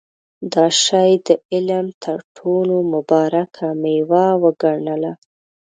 دا 0.53 0.65
شی 0.83 1.11
د 1.27 1.29
علم 1.53 1.87
تر 2.03 2.19
ټولو 2.37 2.75
مبارکه 2.93 3.67
مېوه 3.81 4.25
وګڼله. 4.43 5.13